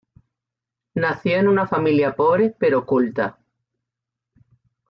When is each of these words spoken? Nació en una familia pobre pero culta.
Nació 0.95 1.37
en 1.37 1.47
una 1.47 1.67
familia 1.67 2.15
pobre 2.15 2.55
pero 2.57 2.87
culta. 2.87 3.37